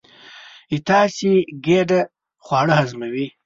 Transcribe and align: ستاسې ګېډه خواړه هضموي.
ستاسې 0.77 1.31
ګېډه 1.65 1.99
خواړه 2.43 2.73
هضموي. 2.79 3.25